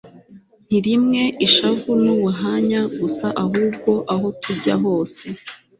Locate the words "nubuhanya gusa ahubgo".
2.03-3.93